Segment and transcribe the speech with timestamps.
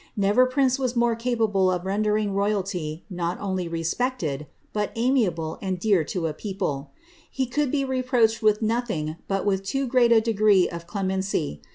[0.17, 6.03] Never prince was mote ca])ablc of rendering royally not unly ri'r'prcted, but amiable and dear
[6.05, 6.87] to i ])cople.
[7.29, 11.61] He could be reprt»achctl M'ith nothing but with too great a degree of clemency.